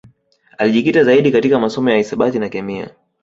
[0.57, 2.95] Alijikita zaidi katika masomo ya hisabati na kemia